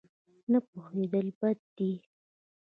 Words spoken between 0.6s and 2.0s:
پوهېدل بد دی.